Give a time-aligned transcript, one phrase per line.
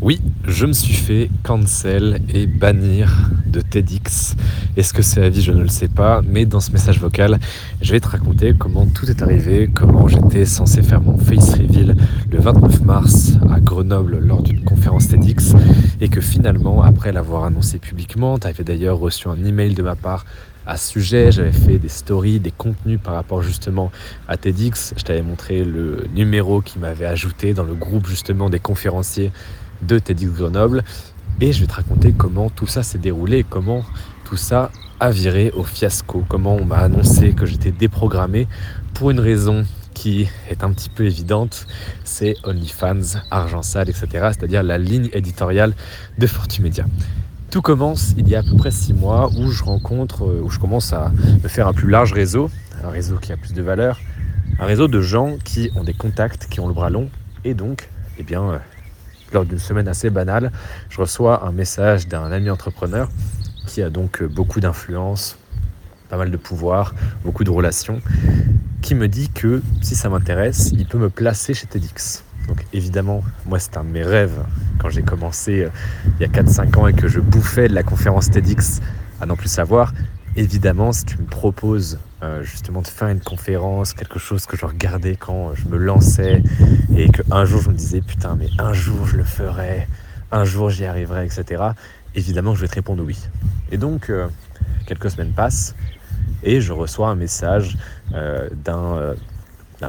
[0.00, 4.36] Oui, je me suis fait cancel et bannir de TEDx.
[4.76, 5.42] Est-ce que c'est la vie?
[5.42, 6.22] Je ne le sais pas.
[6.24, 7.40] Mais dans ce message vocal,
[7.82, 11.96] je vais te raconter comment tout est arrivé, comment j'étais censé faire mon face reveal
[12.30, 15.54] le 29 mars à Grenoble lors d'une conférence TEDx
[16.00, 19.96] et que finalement, après l'avoir annoncé publiquement, tu avais d'ailleurs reçu un email de ma
[19.96, 20.26] part
[20.64, 21.32] à ce sujet.
[21.32, 23.90] J'avais fait des stories, des contenus par rapport justement
[24.28, 24.94] à TEDx.
[24.96, 29.32] Je t'avais montré le numéro qui m'avait ajouté dans le groupe justement des conférenciers
[29.82, 30.84] de TEDx Grenoble.
[31.40, 33.84] Et je vais te raconter comment tout ça s'est déroulé, comment
[34.24, 38.48] tout ça a viré au fiasco, comment on m'a annoncé que j'étais déprogrammé
[38.94, 41.66] pour une raison qui est un petit peu évidente,
[42.04, 44.06] c'est OnlyFans, argent sale, etc.
[44.30, 45.74] C'est-à-dire la ligne éditoriale
[46.18, 46.84] de Fortumedia.
[47.50, 50.50] Tout commence il y a à peu près six mois où je rencontre, euh, où
[50.50, 51.10] je commence à
[51.42, 52.50] me faire un plus large réseau,
[52.84, 53.98] un réseau qui a plus de valeur,
[54.60, 57.08] un réseau de gens qui ont des contacts, qui ont le bras long,
[57.44, 57.88] et donc,
[58.18, 58.58] eh bien, euh,
[59.32, 60.52] lors d'une semaine assez banale,
[60.88, 63.08] je reçois un message d'un ami entrepreneur
[63.66, 65.36] qui a donc beaucoup d'influence,
[66.08, 68.00] pas mal de pouvoir, beaucoup de relations,
[68.80, 72.24] qui me dit que si ça m'intéresse, il peut me placer chez TEDx.
[72.46, 74.42] Donc évidemment, moi c'est un de mes rêves
[74.78, 75.68] quand j'ai commencé euh,
[76.18, 78.80] il y a 4-5 ans et que je bouffais de la conférence TEDx
[79.20, 79.92] à n'en plus savoir.
[80.38, 84.64] Évidemment, si tu me proposes euh, justement de faire une conférence, quelque chose que je
[84.64, 86.44] regardais quand je me lançais
[86.96, 89.88] et qu'un jour je me disais putain mais un jour je le ferai,
[90.30, 91.64] un jour j'y arriverai, etc.
[92.14, 93.18] Évidemment je vais te répondre oui.
[93.72, 94.28] Et donc euh,
[94.86, 95.74] quelques semaines passent
[96.44, 97.76] et je reçois un message
[98.14, 99.16] euh, d'un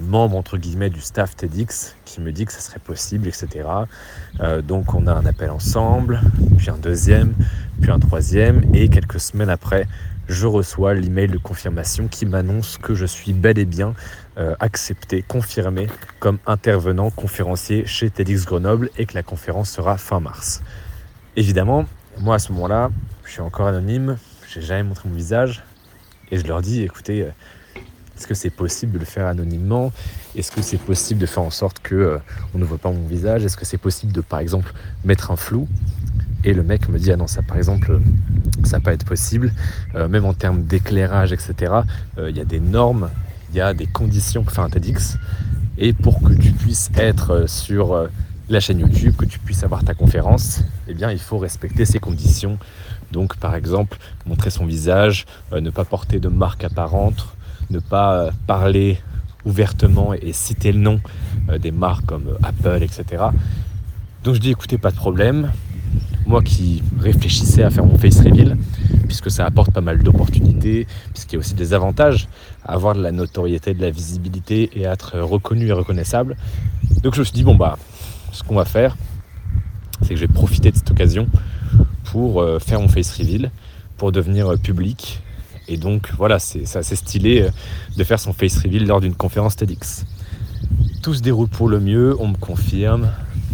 [0.01, 3.67] membre entre guillemets du staff TEDx qui me dit que ça serait possible, etc.
[4.63, 6.21] donc on a un appel ensemble,
[6.57, 7.33] puis un deuxième,
[7.81, 9.87] puis un troisième, et quelques semaines après,
[10.29, 13.95] je reçois l'email de confirmation qui m'annonce que je suis bel et bien
[14.37, 15.87] euh, accepté, confirmé
[16.19, 20.61] comme intervenant conférencier chez TEDx Grenoble et que la conférence sera fin mars.
[21.35, 21.85] Évidemment,
[22.19, 22.91] moi à ce moment-là,
[23.25, 25.63] je suis encore anonyme, j'ai jamais montré mon visage
[26.29, 27.31] et je leur dis écoutez, euh,
[28.19, 29.93] est-ce que c'est possible de le faire anonymement?
[30.35, 32.17] Est-ce que c'est possible de faire en sorte que euh,
[32.53, 33.45] on ne voit pas mon visage?
[33.45, 34.73] Est-ce que c'est possible de par exemple
[35.05, 35.69] mettre un flou?
[36.43, 37.97] Et le mec me dit, ah non, ça par exemple,
[38.65, 39.53] ça va pas être possible.
[39.95, 41.73] Euh, même en termes d'éclairage, etc.,
[42.17, 43.09] euh, il y a des normes,
[43.51, 45.17] il y a des conditions pour faire un TEDx.
[45.77, 48.09] Et pour que tu puisses être euh, sur
[48.49, 51.99] la chaîne YouTube, que tu puisses avoir ta conférence, eh bien, il faut respecter ces
[51.99, 52.57] conditions.
[53.13, 57.27] Donc, par exemple, montrer son visage, ne pas porter de marque apparente,
[57.69, 58.97] ne pas parler
[59.45, 60.99] ouvertement et, citer le nom
[61.59, 63.23] des marques comme Apple, etc.
[64.23, 65.51] Donc je dis écoutez, pas de problème,
[66.25, 68.57] moi qui réfléchissais à faire mon face reveal,
[69.07, 72.27] puisque ça apporte pas mal d'opportunités, puisqu'il y a aussi des avantages
[72.63, 76.35] à avoir de la notoriété, de la visibilité et être reconnu et reconnaissable.
[77.01, 77.77] Donc je me suis dit, bon bah,
[78.31, 78.95] ce qu'on va faire,
[80.01, 81.27] c'est que je vais profiter de cette occasion
[82.03, 83.51] pour euh, faire mon face reveal,
[83.97, 85.21] pour devenir euh, public.
[85.69, 87.49] Et donc voilà, c'est assez stylé euh,
[87.95, 90.05] de faire son face reveal lors d'une conférence TEDx.
[91.03, 93.11] Tout se déroule pour le mieux, on me confirme,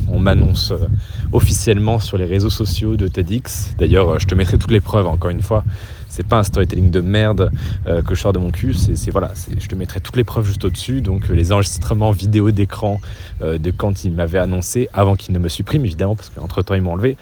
[0.08, 0.88] on m'annonce euh,
[1.34, 3.76] officiellement sur les réseaux sociaux de TEDx.
[3.78, 5.66] D'ailleurs, euh, je te mettrai toutes les preuves, encore une fois.
[6.08, 7.52] C'est pas un storytelling de merde
[7.84, 8.74] que je sors de mon cul.
[8.74, 11.02] C'est voilà, je te mettrai toutes les preuves juste au-dessus.
[11.02, 13.02] Donc les enregistrements vidéo d'écran
[13.42, 16.82] de quand il m'avait annoncé, avant qu'il ne me supprime évidemment, parce qu'entre temps ils
[16.82, 17.18] m'ont enlevé.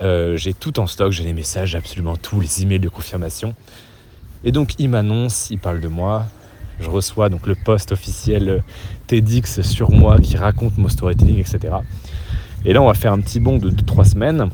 [0.00, 3.56] j'ai tout en stock, j'ai les messages, absolument tous, les emails de confirmation.
[4.44, 6.26] Et donc il m'annonce, il parle de moi,
[6.80, 8.62] je reçois donc le post officiel
[9.06, 11.74] TEDx sur moi qui raconte mon storytelling, etc.
[12.64, 14.50] Et là, on va faire un petit bond de 2-3 semaines.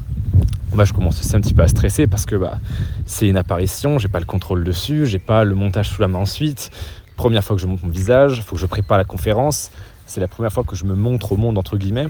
[0.73, 2.59] Moi, je commence aussi un petit peu à stresser parce que bah,
[3.07, 6.19] c'est une apparition, j'ai pas le contrôle dessus, j'ai pas le montage sous la main
[6.19, 6.71] ensuite.
[7.17, 9.71] Première fois que je monte mon visage, faut que je prépare la conférence.
[10.07, 12.09] C'est la première fois que je me montre au monde, entre guillemets.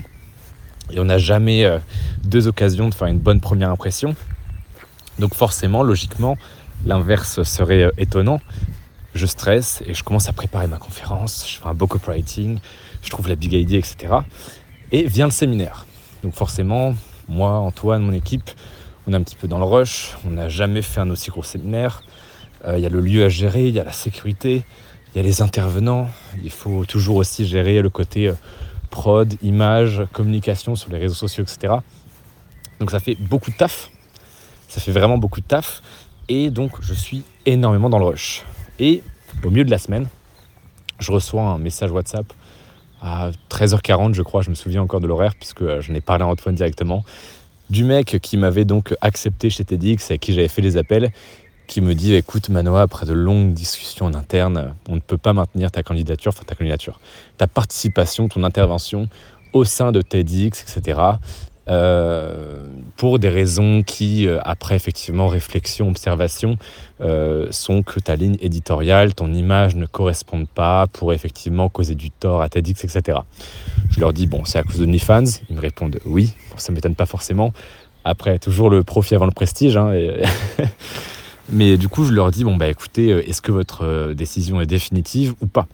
[0.91, 1.79] Et on n'a jamais euh,
[2.25, 4.17] deux occasions de faire une bonne première impression.
[5.19, 6.37] Donc forcément, logiquement,
[6.85, 8.41] l'inverse serait euh, étonnant
[9.15, 12.59] je stresse et je commence à préparer ma conférence, je fais un beau copywriting,
[13.03, 14.15] je trouve la big idea, etc.
[14.93, 15.87] Et vient le séminaire.
[16.23, 16.95] Donc forcément,
[17.29, 18.51] moi, Antoine, mon équipe,
[19.07, 21.43] on est un petit peu dans le rush, on n'a jamais fait un aussi gros
[21.43, 22.03] séminaire.
[22.67, 24.65] Euh, il y a le lieu à gérer, il y a la sécurité,
[25.15, 26.09] il y a les intervenants,
[26.43, 28.35] il faut toujours aussi gérer le côté euh,
[28.91, 31.75] prod, image, communication sur les réseaux sociaux, etc.
[32.81, 33.91] Donc ça fait beaucoup de taf,
[34.69, 35.83] ça fait vraiment beaucoup de taf,
[36.29, 38.45] et donc je suis énormément dans le rush.
[38.79, 39.03] Et
[39.43, 40.09] au milieu de la semaine,
[40.99, 42.27] je reçois un message WhatsApp
[43.05, 46.25] à 13h40, je crois, je me souviens encore de l'horaire, puisque euh, je n'ai parlé
[46.25, 47.05] à Antoine directement,
[47.69, 51.13] du mec qui m'avait donc accepté chez TEDx, avec qui j'avais fait les appels,
[51.67, 55.33] qui me dit écoute Manoa, après de longues discussions en interne, on ne peut pas
[55.33, 57.01] maintenir ta candidature, enfin ta candidature,
[57.37, 59.09] ta participation, ton intervention
[59.53, 61.01] au sein de TEDx, etc.
[61.67, 66.59] pour des raisons qui, après effectivement réflexion, observation,
[67.51, 72.43] sont que ta ligne éditoriale, ton image ne correspondent pas, pour effectivement causer du tort
[72.43, 73.19] à TEDx, etc.
[73.91, 76.77] Je leur dis, bon, c'est à cause de OnlyFans Ils me répondent oui, ça ne
[76.77, 77.53] m'étonne pas forcément.
[78.05, 79.77] Après, toujours le profit avant le prestige.
[79.77, 79.93] Hein,
[81.51, 84.61] Mais du coup, je leur dis, bon, bah écoutez, euh, est-ce que votre euh, décision
[84.61, 85.67] est définitive ou pas?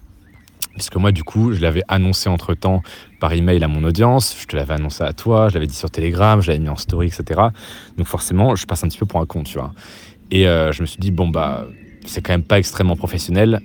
[0.74, 2.82] Puisque moi, du coup, je l'avais annoncé entre temps
[3.18, 5.90] par email à mon audience, je te l'avais annoncé à toi, je l'avais dit sur
[5.90, 7.40] Telegram, je l'avais mis en story, etc.
[7.96, 9.72] Donc forcément, je passe un petit peu pour un con, tu vois.
[10.30, 11.66] Et euh, je me suis dit, bon, bah,
[12.06, 13.60] c'est quand même pas extrêmement professionnel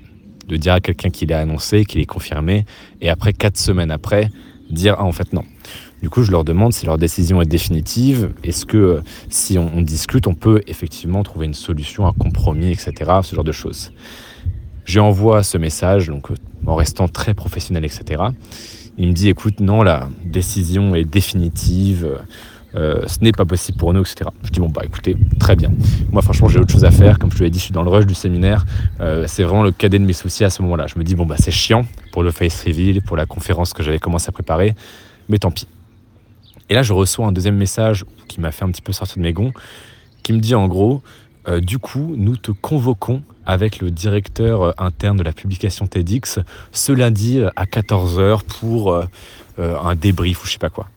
[0.48, 2.66] de dire à quelqu'un qu'il est annoncé, qu'il est confirmé,
[3.02, 4.30] et après, quatre semaines après,
[4.70, 5.44] dire, ah, en fait, non.
[6.02, 8.32] Du coup, je leur demande si leur décision est définitive.
[8.44, 12.94] Est-ce que euh, si on, discute, on peut effectivement trouver une solution, un compromis, etc.
[13.24, 13.92] Ce genre de choses.
[14.84, 16.28] Je envoie ce message, donc
[16.66, 18.24] en restant très professionnel, etc.
[18.98, 22.20] Il me dit, écoute, non, la décision est définitive.
[22.76, 24.30] Euh, ce n'est pas possible pour nous, etc.
[24.44, 25.72] Je dis bon bah écoutez, très bien.
[26.12, 27.84] Moi franchement j'ai autre chose à faire, comme je te l'ai dit, je suis dans
[27.84, 28.66] le rush du séminaire.
[29.28, 30.86] c'est vraiment le cadet de mes soucis à ce moment-là.
[30.86, 33.82] Je me dis bon bah c'est chiant pour le face reveal, pour la conférence que
[33.82, 34.76] j'avais commencé à préparer,
[35.30, 35.68] mais tant pis.
[36.70, 39.22] Et là, je reçois un deuxième message qui m'a fait un petit peu sortir de
[39.22, 39.54] mes gonds,
[40.24, 41.04] qui me dit en gros,
[41.48, 46.40] euh, du coup, nous te convoquons avec le directeur euh, interne de la publication TEDx
[46.72, 49.04] ce lundi euh, à 14h pour
[49.58, 50.90] un débrief ou je sais pas quoi.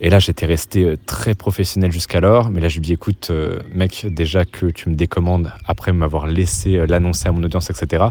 [0.00, 3.30] Et là, j'étais resté très professionnel jusqu'alors, mais là, je lui dis écoute,
[3.74, 8.06] mec, déjà que tu me décommandes après m'avoir laissé l'annoncer à mon audience, etc.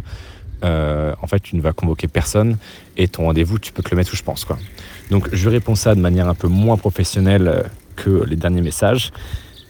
[0.64, 2.58] en fait, tu ne vas convoquer personne
[2.98, 4.46] et ton rendez-vous, tu peux te le mettre où je pense.
[4.46, 4.60] Quoi.
[5.10, 9.12] Donc je lui réponds ça de manière un peu moins professionnelle que les derniers messages.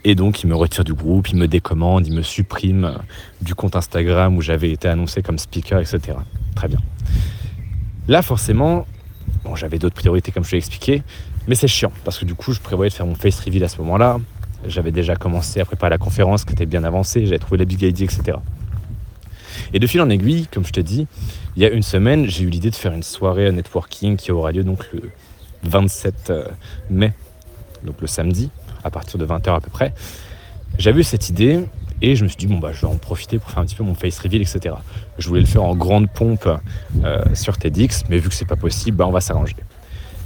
[0.04, 2.98] Et donc il me retire du groupe, il me décommande, il me supprime
[3.42, 6.18] du compte Instagram où j'avais été annoncé comme speaker, etc.
[6.56, 6.80] Très bien.
[8.08, 8.88] Là forcément,
[9.44, 11.04] bon j'avais d'autres priorités comme je l'ai expliqué,
[11.48, 13.68] mais c'est chiant parce que du coup je prévoyais de faire mon face reveal à
[13.68, 14.20] ce moment-là.
[14.68, 17.82] J'avais déjà commencé à préparer la conférence qui était bien avancée, j'avais trouvé la big
[17.82, 18.38] idea, etc.
[19.74, 21.08] Et de fil en aiguille, comme je te dis,
[21.56, 24.52] il y a une semaine, j'ai eu l'idée de faire une soirée networking qui aura
[24.52, 25.12] lieu donc le
[25.64, 26.46] 27 euh,
[26.90, 27.14] mai,
[27.84, 28.50] donc le samedi,
[28.84, 29.94] à partir de 20h à peu près.
[30.78, 31.66] J'avais eu cette idée
[32.02, 33.76] et je me suis dit, bon, bah, je vais en profiter pour faire un petit
[33.76, 34.76] peu mon face reveal, etc.
[35.18, 36.50] Je voulais le faire en grande pompe
[37.04, 39.56] euh, sur TEDx, mais vu que c'est pas possible, bah, on va s'arranger.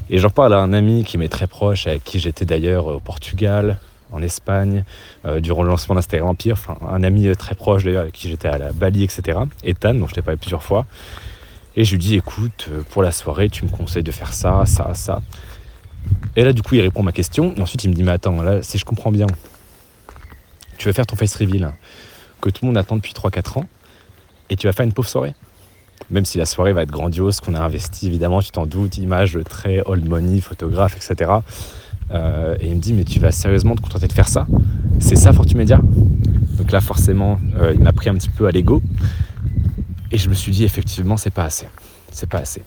[0.09, 2.99] Et j'en parle à un ami qui m'est très proche, avec qui j'étais d'ailleurs au
[2.99, 3.79] Portugal,
[4.11, 4.85] en Espagne,
[5.25, 8.47] euh, durant le lancement d'Instagram Empire, enfin, un ami très proche d'ailleurs, avec qui j'étais
[8.47, 9.39] à la Bali, etc.
[9.63, 10.85] Ethan, dont je t'ai parlé plusieurs fois.
[11.75, 14.63] Et je lui dis, écoute, euh, pour la soirée, tu me conseilles de faire ça,
[14.65, 15.21] ça, ça.
[16.35, 17.53] Et là, du coup, il répond à ma question.
[17.55, 19.27] Et ensuite, il me dit, mais attends, là, si je comprends bien,
[20.77, 21.73] tu vas faire ton face reveal
[22.41, 23.65] que tout le monde attend depuis 3-4 ans,
[24.49, 25.33] et tu vas faire une pauvre soirée.
[26.11, 29.39] Même si la soirée va être grandiose, qu'on a investi, évidemment, tu t'en doutes, image
[29.45, 31.31] très old money, photographe, etc.
[32.11, 34.45] Euh, et il me dit, mais tu vas sérieusement te contenter de faire ça?
[34.99, 35.79] C'est ça, Fortumedia
[36.57, 38.83] Donc là, forcément, euh, il m'a pris un petit peu à l'ego.
[40.11, 41.67] Et je me suis dit, effectivement, c'est pas assez.
[42.11, 42.61] C'est pas assez.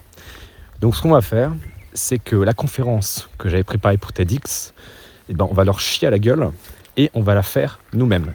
[0.80, 1.52] Donc, ce qu'on va faire,
[1.92, 4.74] c'est que la conférence que j'avais préparée pour TEDx,
[5.28, 6.50] eh ben, on va leur chier à la gueule
[6.96, 8.32] et on va la faire nous-mêmes.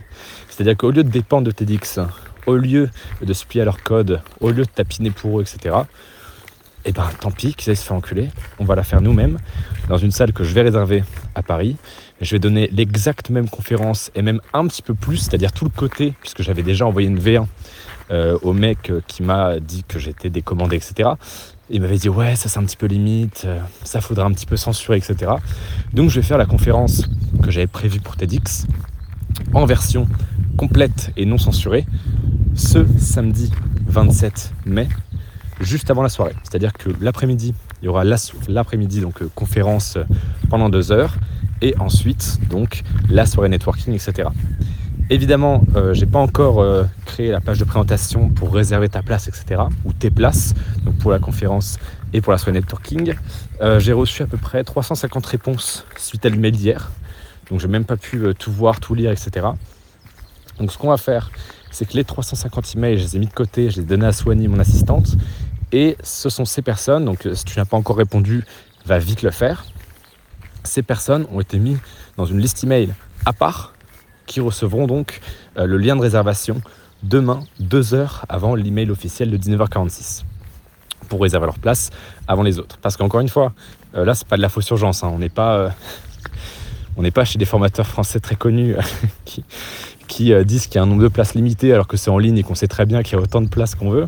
[0.49, 1.99] C'est-à-dire qu'au lieu de dépendre de TEDx,
[2.45, 2.89] au lieu
[3.21, 5.75] de se plier à leur code, au lieu de tapiner pour eux, etc.,
[6.85, 8.29] eh ben tant pis, qu'ils aillent se faire enculer.
[8.59, 9.37] On va la faire nous-mêmes
[9.87, 11.03] dans une salle que je vais réserver
[11.33, 11.77] à Paris.
[12.19, 15.71] Je vais donner l'exacte même conférence et même un petit peu plus, c'est-à-dire tout le
[15.71, 17.45] côté, puisque j'avais déjà envoyé une V1
[18.11, 21.11] euh, au mec qui m'a dit que j'étais décommandé, etc.
[21.69, 24.45] Il m'avait dit ouais ça c'est un petit peu limite, euh, ça faudra un petit
[24.45, 25.31] peu censurer, etc.
[25.93, 27.07] Donc je vais faire la conférence
[27.41, 28.67] que j'avais prévue pour TEDx
[29.53, 30.07] en version
[30.57, 31.85] complète et non censurée
[32.55, 33.51] ce samedi
[33.87, 34.87] 27 mai,
[35.61, 36.33] juste avant la soirée.
[36.43, 39.97] C'est-à-dire que l'après-midi, il y aura l'après-midi donc conférence
[40.49, 41.15] pendant deux heures
[41.61, 44.29] et ensuite donc la soirée networking, etc.
[45.09, 49.27] Évidemment, euh, j'ai pas encore euh, créé la page de présentation pour réserver ta place,
[49.27, 49.63] etc.
[49.83, 50.53] ou tes places,
[50.85, 51.77] donc pour la conférence
[52.13, 53.15] et pour la soirée networking.
[53.61, 56.89] Euh, j'ai reçu à peu près 350 réponses suite à l'email d'hier,
[57.49, 59.47] donc j'ai même pas pu tout voir, tout lire, etc.
[60.57, 61.31] Donc ce qu'on va faire,
[61.69, 64.05] c'est que les 350 emails, je les ai mis de côté, je les ai donnés
[64.05, 65.17] à Soigny, mon assistante,
[65.73, 67.03] et ce sont ces personnes.
[67.03, 68.45] Donc si tu n'as pas encore répondu,
[68.85, 69.65] va vite le faire.
[70.63, 71.79] Ces personnes ont été mises
[72.15, 72.93] dans une liste email
[73.25, 73.72] à part
[74.33, 75.19] qui recevront donc
[75.57, 76.59] euh, le lien de réservation
[77.03, 80.23] demain, deux heures avant l'email officiel de 19h46
[81.07, 81.91] pour réserver leur place
[82.27, 82.79] avant les autres.
[82.81, 83.53] Parce qu'encore une fois,
[83.93, 85.03] euh, là, c'est pas de la fausse urgence.
[85.03, 85.11] Hein.
[85.13, 85.69] On n'est pas, euh,
[86.97, 88.75] on n'est pas chez des formateurs français très connus
[89.25, 89.45] qui,
[90.13, 92.19] qui euh, disent qu'il y a un nombre de places limité alors que c'est en
[92.19, 94.07] ligne et qu'on sait très bien qu'il y a autant de places qu'on veut.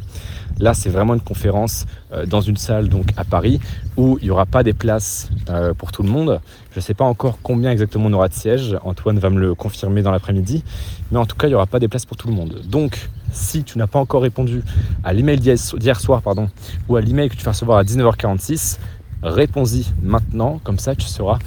[0.59, 3.59] Là, c'est vraiment une conférence euh, dans une salle donc à Paris
[3.97, 6.39] où il n'y aura pas des places euh, pour tout le monde.
[6.73, 8.77] Je ne sais pas encore combien exactement on aura de sièges.
[8.83, 10.63] Antoine va me le confirmer dans l'après-midi.
[11.11, 12.61] Mais en tout cas, il n'y aura pas des places pour tout le monde.
[12.67, 14.61] Donc, si tu n'as pas encore répondu
[15.03, 16.49] à l'email d'hier soir pardon,
[16.87, 18.77] ou à l'email que tu vas recevoir à 19h46,
[19.23, 20.61] réponds-y maintenant.
[20.63, 21.39] Comme ça, tu seras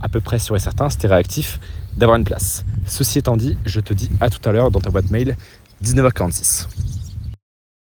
[0.00, 1.60] à peu près sûr et certain, si réactif,
[1.96, 2.64] d'avoir une place.
[2.86, 5.36] Ceci étant dit, je te dis à tout à l'heure dans ta boîte mail
[5.84, 6.66] 19h46.